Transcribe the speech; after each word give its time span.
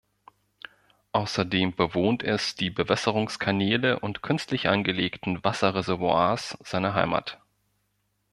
Außerdem 1.11 1.75
bewohnt 1.75 2.23
es 2.23 2.55
die 2.55 2.71
Bewässerungskanäle 2.71 3.99
und 3.99 4.23
künstlich 4.23 4.67
angelegten 4.67 5.43
Wasserreservoirs 5.43 6.57
seiner 6.63 6.95
Heimat. 6.95 7.39